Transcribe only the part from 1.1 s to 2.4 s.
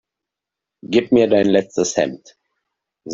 mir dein letztes Hemd!